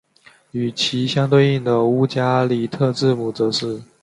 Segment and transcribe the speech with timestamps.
[0.49, 3.83] 与其相对应的乌加里特字母则是。